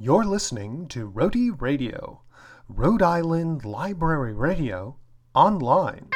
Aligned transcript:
You're 0.00 0.24
listening 0.24 0.86
to 0.90 1.06
Rhody 1.06 1.50
Radio, 1.50 2.22
Rhode 2.68 3.02
Island 3.02 3.64
Library 3.64 4.32
Radio, 4.32 4.96
online. 5.34 6.10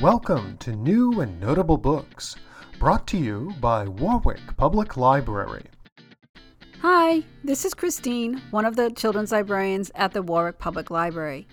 Welcome 0.00 0.56
to 0.60 0.72
New 0.74 1.20
and 1.20 1.38
Notable 1.38 1.76
Books, 1.76 2.36
brought 2.78 3.06
to 3.08 3.18
you 3.18 3.52
by 3.60 3.86
Warwick 3.86 4.40
Public 4.56 4.96
Library. 4.96 5.66
Hi, 6.80 7.22
this 7.44 7.66
is 7.66 7.74
Christine, 7.74 8.40
one 8.50 8.64
of 8.64 8.76
the 8.76 8.90
children's 8.92 9.30
librarians 9.30 9.90
at 9.94 10.14
the 10.14 10.22
Warwick 10.22 10.58
Public 10.58 10.90
Library. 10.90 11.46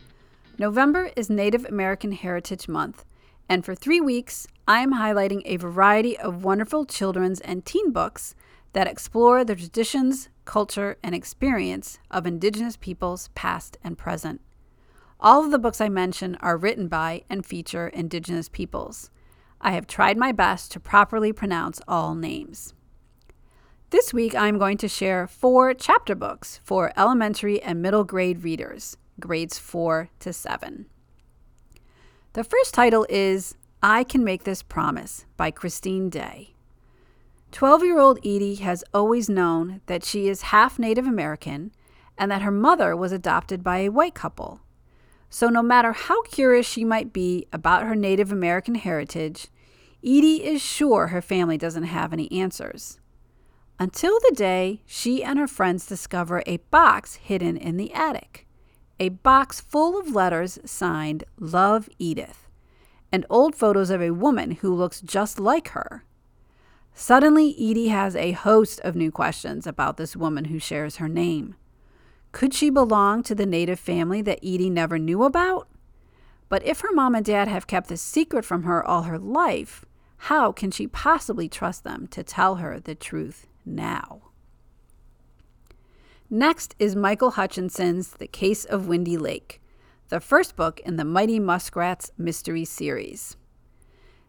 November 0.59 1.11
is 1.17 1.29
Native 1.29 1.65
American 1.65 2.13
Heritage 2.13 2.69
Month, 2.69 3.03
and 3.49 3.65
for 3.65 3.75
three 3.75 3.99
weeks, 3.99 4.47
I 4.65 4.79
am 4.79 4.93
highlighting 4.93 5.41
a 5.43 5.57
variety 5.57 6.17
of 6.17 6.45
wonderful 6.45 6.85
children's 6.85 7.41
and 7.41 7.65
teen 7.65 7.91
books 7.91 8.33
that 8.71 8.87
explore 8.87 9.43
the 9.43 9.55
traditions, 9.55 10.29
culture, 10.45 10.97
and 11.03 11.13
experience 11.13 11.99
of 12.09 12.25
Indigenous 12.25 12.77
peoples 12.77 13.29
past 13.35 13.77
and 13.83 13.97
present. 13.97 14.39
All 15.19 15.43
of 15.43 15.51
the 15.51 15.59
books 15.59 15.81
I 15.81 15.89
mention 15.89 16.35
are 16.35 16.55
written 16.55 16.87
by 16.87 17.23
and 17.29 17.45
feature 17.45 17.89
Indigenous 17.89 18.47
peoples. 18.47 19.11
I 19.59 19.71
have 19.71 19.85
tried 19.85 20.17
my 20.17 20.31
best 20.31 20.71
to 20.71 20.79
properly 20.79 21.33
pronounce 21.33 21.81
all 21.85 22.15
names. 22.15 22.73
This 23.89 24.13
week, 24.13 24.33
I'm 24.33 24.57
going 24.57 24.77
to 24.77 24.87
share 24.87 25.27
four 25.27 25.73
chapter 25.73 26.15
books 26.15 26.61
for 26.63 26.93
elementary 26.95 27.61
and 27.61 27.81
middle 27.81 28.05
grade 28.05 28.43
readers, 28.43 28.95
grades 29.19 29.59
4 29.59 30.09
to 30.19 30.33
7. 30.33 30.85
The 32.31 32.43
first 32.43 32.73
title 32.73 33.05
is 33.09 33.55
I 33.85 34.05
Can 34.05 34.23
Make 34.23 34.45
This 34.45 34.63
Promise 34.63 35.25
by 35.35 35.51
Christine 35.51 36.09
Day. 36.09 36.53
12 37.51 37.83
year 37.83 37.99
old 37.99 38.17
Edie 38.19 38.55
has 38.55 38.81
always 38.93 39.27
known 39.27 39.81
that 39.87 40.05
she 40.05 40.29
is 40.29 40.53
half 40.53 40.79
Native 40.79 41.05
American 41.05 41.73
and 42.17 42.31
that 42.31 42.43
her 42.43 42.49
mother 42.49 42.95
was 42.95 43.11
adopted 43.11 43.61
by 43.61 43.79
a 43.79 43.89
white 43.89 44.15
couple. 44.15 44.61
So, 45.29 45.49
no 45.49 45.61
matter 45.61 45.91
how 45.91 46.21
curious 46.21 46.65
she 46.65 46.85
might 46.85 47.11
be 47.11 47.45
about 47.51 47.83
her 47.83 47.93
Native 47.93 48.31
American 48.31 48.75
heritage, 48.75 49.49
Edie 50.01 50.45
is 50.45 50.61
sure 50.61 51.07
her 51.07 51.21
family 51.21 51.57
doesn't 51.57 51.83
have 51.83 52.13
any 52.13 52.31
answers. 52.31 53.01
Until 53.77 54.17
the 54.21 54.33
day 54.33 54.81
she 54.85 55.21
and 55.21 55.37
her 55.37 55.47
friends 55.47 55.85
discover 55.85 56.41
a 56.45 56.55
box 56.71 57.15
hidden 57.15 57.57
in 57.57 57.75
the 57.75 57.93
attic. 57.93 58.47
A 58.97 59.09
box 59.09 59.59
full 59.59 59.99
of 59.99 60.15
letters 60.15 60.57
signed 60.63 61.25
Love 61.37 61.89
Edith 61.99 62.42
and 63.13 63.27
old 63.29 63.55
photos 63.55 63.91
of 63.91 64.01
a 64.01 64.09
woman 64.09 64.51
who 64.51 64.73
looks 64.73 64.99
just 64.99 65.39
like 65.39 65.69
her. 65.69 66.03
Suddenly, 66.95 67.51
Edie 67.53 67.89
has 67.89 68.15
a 68.15 68.31
host 68.31 68.79
of 68.79 68.95
new 68.95 69.11
questions 69.11 69.67
about 69.67 69.97
this 69.97 70.15
woman 70.15 70.45
who 70.45 70.57
shares 70.57 70.95
her 70.95 71.07
name. 71.07 71.55
Could 72.31 72.55
she 72.55 72.71
belong 72.71 73.21
to 73.23 73.35
the 73.35 73.45
native 73.45 73.79
family 73.79 74.23
that 74.23 74.39
Edie 74.39 74.71
never 74.71 74.97
knew 74.97 75.23
about? 75.23 75.67
But 76.49 76.65
if 76.65 76.81
her 76.81 76.91
mom 76.91 77.13
and 77.13 77.23
dad 77.23 77.47
have 77.47 77.67
kept 77.67 77.87
this 77.87 78.01
secret 78.01 78.43
from 78.43 78.63
her 78.63 78.83
all 78.85 79.03
her 79.03 79.19
life, 79.19 79.85
how 80.17 80.51
can 80.51 80.71
she 80.71 80.87
possibly 80.87 81.47
trust 81.47 81.83
them 81.83 82.07
to 82.07 82.23
tell 82.23 82.55
her 82.55 82.79
the 82.79 82.95
truth 82.95 83.45
now? 83.63 84.21
Next 86.31 86.75
is 86.79 86.95
Michael 86.95 87.31
Hutchinson's 87.31 88.09
The 88.11 88.27
Case 88.27 88.65
of 88.65 88.87
Windy 88.87 89.17
Lake, 89.17 89.61
the 90.13 90.19
first 90.19 90.55
book 90.55 90.79
in 90.81 90.97
the 90.97 91.03
Mighty 91.03 91.39
Muskrats 91.39 92.11
mystery 92.19 92.65
series. 92.65 93.35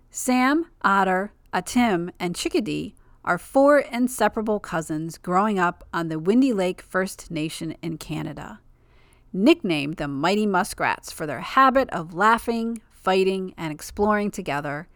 Sam, 0.08 0.70
Otter, 0.80 1.34
Atim, 1.52 2.10
and 2.18 2.34
Chickadee 2.34 2.94
are 3.22 3.36
four 3.36 3.80
inseparable 3.80 4.60
cousins 4.60 5.18
growing 5.18 5.58
up 5.58 5.86
on 5.92 6.08
the 6.08 6.18
Windy 6.18 6.54
Lake 6.54 6.80
First 6.80 7.30
Nation 7.30 7.76
in 7.82 7.98
Canada. 7.98 8.60
Nicknamed 9.30 9.98
the 9.98 10.08
Mighty 10.08 10.46
Muskrats 10.46 11.12
for 11.12 11.26
their 11.26 11.40
habit 11.40 11.90
of 11.90 12.14
laughing, 12.14 12.80
fighting, 12.90 13.52
and 13.58 13.70
exploring 13.70 14.30
together, 14.30 14.88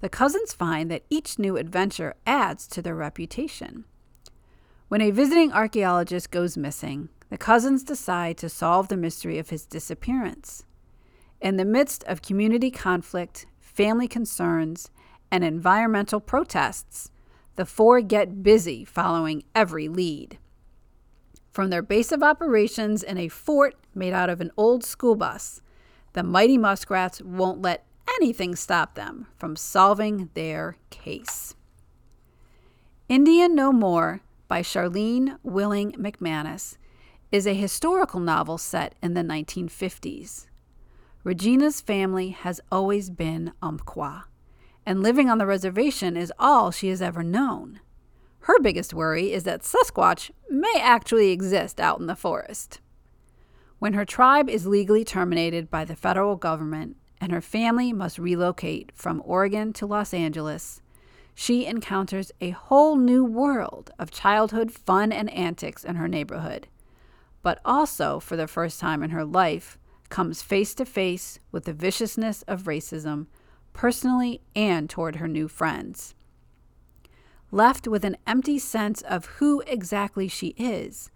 the 0.00 0.08
cousins 0.08 0.52
find 0.52 0.90
that 0.90 1.04
each 1.08 1.38
new 1.38 1.56
adventure 1.56 2.16
adds 2.26 2.66
to 2.66 2.82
their 2.82 2.96
reputation. 2.96 3.84
When 4.88 5.02
a 5.02 5.12
visiting 5.12 5.52
archaeologist 5.52 6.32
goes 6.32 6.56
missing, 6.56 7.10
the 7.32 7.38
cousins 7.38 7.82
decide 7.82 8.36
to 8.36 8.46
solve 8.46 8.88
the 8.88 8.96
mystery 8.96 9.38
of 9.38 9.48
his 9.48 9.64
disappearance. 9.64 10.66
In 11.40 11.56
the 11.56 11.64
midst 11.64 12.04
of 12.04 12.20
community 12.20 12.70
conflict, 12.70 13.46
family 13.58 14.06
concerns, 14.06 14.90
and 15.30 15.42
environmental 15.42 16.20
protests, 16.20 17.10
the 17.56 17.64
four 17.64 18.02
get 18.02 18.42
busy 18.42 18.84
following 18.84 19.44
every 19.54 19.88
lead. 19.88 20.36
From 21.50 21.70
their 21.70 21.80
base 21.80 22.12
of 22.12 22.22
operations 22.22 23.02
in 23.02 23.16
a 23.16 23.28
fort 23.28 23.76
made 23.94 24.12
out 24.12 24.28
of 24.28 24.42
an 24.42 24.50
old 24.58 24.84
school 24.84 25.16
bus, 25.16 25.62
the 26.12 26.22
mighty 26.22 26.58
muskrats 26.58 27.22
won't 27.22 27.62
let 27.62 27.86
anything 28.20 28.54
stop 28.54 28.94
them 28.94 29.26
from 29.38 29.56
solving 29.56 30.28
their 30.34 30.76
case. 30.90 31.54
Indian 33.08 33.54
No 33.54 33.72
More 33.72 34.20
by 34.48 34.60
Charlene 34.60 35.38
Willing 35.42 35.92
McManis 35.92 36.76
is 37.32 37.46
a 37.46 37.54
historical 37.54 38.20
novel 38.20 38.58
set 38.58 38.94
in 39.02 39.14
the 39.14 39.22
1950s. 39.22 40.46
Regina's 41.24 41.80
family 41.80 42.28
has 42.28 42.60
always 42.70 43.08
been 43.08 43.52
Umpqua 43.62 44.26
and 44.84 45.02
living 45.02 45.30
on 45.30 45.38
the 45.38 45.46
reservation 45.46 46.16
is 46.16 46.32
all 46.38 46.70
she 46.70 46.88
has 46.88 47.00
ever 47.00 47.22
known. 47.22 47.80
Her 48.40 48.58
biggest 48.60 48.92
worry 48.92 49.32
is 49.32 49.44
that 49.44 49.62
Sasquatch 49.62 50.30
may 50.50 50.74
actually 50.80 51.30
exist 51.30 51.80
out 51.80 52.00
in 52.00 52.06
the 52.06 52.16
forest. 52.16 52.80
When 53.78 53.94
her 53.94 54.04
tribe 54.04 54.48
is 54.48 54.66
legally 54.66 55.04
terminated 55.04 55.70
by 55.70 55.84
the 55.84 55.96
federal 55.96 56.36
government 56.36 56.96
and 57.20 57.32
her 57.32 57.40
family 57.40 57.92
must 57.92 58.18
relocate 58.18 58.90
from 58.94 59.22
Oregon 59.24 59.72
to 59.74 59.86
Los 59.86 60.12
Angeles, 60.12 60.82
she 61.34 61.64
encounters 61.64 62.32
a 62.40 62.50
whole 62.50 62.96
new 62.96 63.24
world 63.24 63.90
of 63.98 64.10
childhood 64.10 64.70
fun 64.70 65.12
and 65.12 65.30
antics 65.30 65.84
in 65.84 65.96
her 65.96 66.08
neighborhood. 66.08 66.66
But 67.42 67.60
also, 67.64 68.20
for 68.20 68.36
the 68.36 68.46
first 68.46 68.80
time 68.80 69.02
in 69.02 69.10
her 69.10 69.24
life, 69.24 69.78
comes 70.08 70.42
face 70.42 70.74
to 70.74 70.84
face 70.84 71.38
with 71.50 71.64
the 71.64 71.72
viciousness 71.72 72.42
of 72.42 72.64
racism 72.64 73.26
personally 73.72 74.42
and 74.54 74.88
toward 74.88 75.16
her 75.16 75.28
new 75.28 75.48
friends. 75.48 76.14
Left 77.50 77.88
with 77.88 78.04
an 78.04 78.16
empty 78.26 78.58
sense 78.58 79.02
of 79.02 79.26
who 79.26 79.62
exactly 79.66 80.28
she 80.28 80.48
is, 80.58 81.10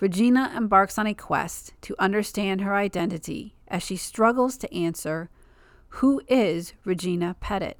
Regina 0.00 0.52
embarks 0.56 0.98
on 0.98 1.06
a 1.06 1.14
quest 1.14 1.74
to 1.82 1.94
understand 1.98 2.62
her 2.62 2.74
identity 2.74 3.54
as 3.68 3.82
she 3.82 3.96
struggles 3.96 4.56
to 4.58 4.74
answer 4.74 5.30
who 5.94 6.22
is 6.28 6.72
Regina 6.84 7.36
Pettit? 7.40 7.78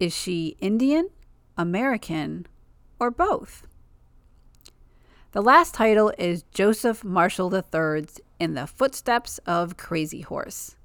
Is 0.00 0.14
she 0.14 0.56
Indian, 0.60 1.10
American, 1.56 2.46
or 2.98 3.10
both? 3.10 3.66
The 5.36 5.42
last 5.42 5.74
title 5.74 6.14
is 6.16 6.44
Joseph 6.54 7.04
Marshall 7.04 7.54
III's 7.54 8.20
In 8.40 8.54
the 8.54 8.66
Footsteps 8.66 9.36
of 9.44 9.76
Crazy 9.76 10.22
Horse. 10.22 10.76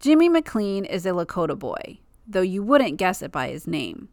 Jimmy 0.00 0.28
McLean 0.28 0.84
is 0.84 1.06
a 1.06 1.10
Lakota 1.10 1.56
boy, 1.56 2.00
though 2.26 2.40
you 2.40 2.64
wouldn't 2.64 2.96
guess 2.96 3.22
it 3.22 3.30
by 3.30 3.50
his 3.50 3.68
name. 3.68 4.08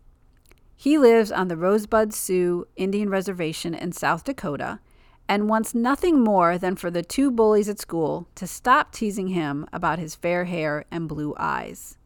He 0.76 1.00
lives 1.00 1.32
on 1.32 1.48
the 1.48 1.58
Rosebud 1.58 2.14
Sioux 2.14 2.68
Indian 2.76 3.10
Reservation 3.10 3.74
in 3.74 3.94
South 3.94 4.26
Dakota 4.26 4.80
and 5.28 5.50
wants 5.50 5.74
nothing 5.74 6.20
more 6.20 6.60
than 6.60 6.76
for 6.76 6.92
the 6.92 7.02
two 7.02 7.32
bullies 7.32 7.68
at 7.68 7.80
school 7.80 8.28
to 8.36 8.46
stop 8.46 8.92
teasing 8.92 9.30
him 9.30 9.66
about 9.74 9.98
his 9.98 10.14
fair 10.14 10.46
hair 10.46 10.86
and 10.92 11.10
blue 11.10 11.34
eyes. 11.40 11.98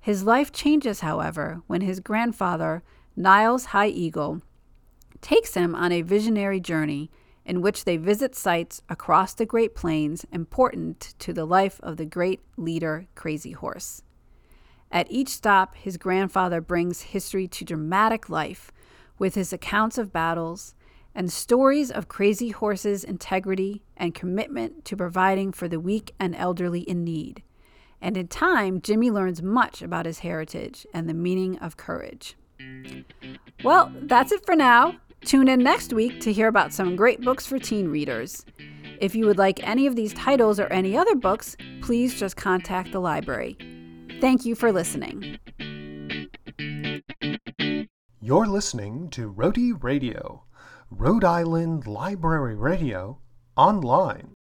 His 0.00 0.24
life 0.24 0.50
changes, 0.50 0.98
however, 0.98 1.62
when 1.68 1.82
his 1.82 2.00
grandfather, 2.00 2.82
Niles 3.14 3.66
High 3.66 3.86
Eagle, 3.86 4.42
takes 5.20 5.54
him 5.54 5.74
on 5.74 5.92
a 5.92 6.02
visionary 6.02 6.60
journey 6.60 7.10
in 7.44 7.62
which 7.62 7.84
they 7.84 7.96
visit 7.96 8.34
sites 8.34 8.82
across 8.88 9.34
the 9.34 9.46
Great 9.46 9.74
Plains 9.74 10.24
important 10.32 11.14
to 11.18 11.32
the 11.32 11.44
life 11.44 11.80
of 11.82 11.96
the 11.96 12.06
great 12.06 12.40
leader 12.56 13.06
Crazy 13.14 13.52
Horse. 13.52 14.02
At 14.92 15.10
each 15.10 15.28
stop, 15.28 15.74
his 15.74 15.96
grandfather 15.96 16.60
brings 16.60 17.02
history 17.02 17.46
to 17.48 17.64
dramatic 17.64 18.28
life 18.28 18.72
with 19.18 19.34
his 19.34 19.52
accounts 19.52 19.98
of 19.98 20.12
battles 20.12 20.74
and 21.14 21.32
stories 21.32 21.90
of 21.90 22.08
Crazy 22.08 22.50
Horse's 22.50 23.04
integrity 23.04 23.82
and 23.96 24.14
commitment 24.14 24.84
to 24.86 24.96
providing 24.96 25.52
for 25.52 25.68
the 25.68 25.80
weak 25.80 26.14
and 26.18 26.34
elderly 26.36 26.80
in 26.82 27.04
need. 27.04 27.42
And 28.00 28.16
in 28.16 28.28
time, 28.28 28.80
Jimmy 28.80 29.10
learns 29.10 29.42
much 29.42 29.82
about 29.82 30.06
his 30.06 30.20
heritage 30.20 30.86
and 30.94 31.08
the 31.08 31.14
meaning 31.14 31.58
of 31.58 31.76
courage. 31.76 32.36
Well, 33.62 33.92
that's 34.02 34.32
it 34.32 34.46
for 34.46 34.56
now. 34.56 34.96
Tune 35.24 35.48
in 35.48 35.60
next 35.60 35.92
week 35.92 36.20
to 36.20 36.32
hear 36.32 36.48
about 36.48 36.72
some 36.72 36.96
great 36.96 37.20
books 37.20 37.46
for 37.46 37.58
teen 37.58 37.88
readers. 37.88 38.44
If 39.00 39.14
you 39.14 39.26
would 39.26 39.38
like 39.38 39.66
any 39.66 39.86
of 39.86 39.96
these 39.96 40.12
titles 40.14 40.58
or 40.58 40.66
any 40.66 40.96
other 40.96 41.14
books, 41.14 41.56
please 41.82 42.18
just 42.18 42.36
contact 42.36 42.92
the 42.92 43.00
library. 43.00 43.56
Thank 44.20 44.44
you 44.44 44.54
for 44.54 44.72
listening. 44.72 45.38
You're 48.20 48.46
listening 48.46 49.08
to 49.10 49.28
Rhody 49.28 49.72
Radio, 49.72 50.44
Rhode 50.90 51.24
Island 51.24 51.86
Library 51.86 52.56
Radio, 52.56 53.18
online 53.56 54.34